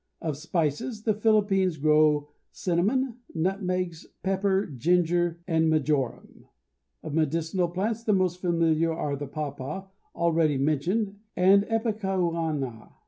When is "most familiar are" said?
8.11-9.15